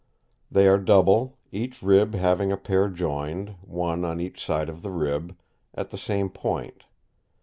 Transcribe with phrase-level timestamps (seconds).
[0.49, 4.89] They are double, each rib having a pair joined, one on each side of the
[4.89, 5.37] rib,
[5.75, 6.85] at the same point.